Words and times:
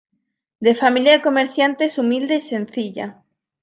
De 0.59 0.73
familia 0.73 1.11
de 1.11 1.21
comerciantes 1.21 1.99
humilde 1.99 2.37
y 2.37 2.41
sencilla. 2.41 3.21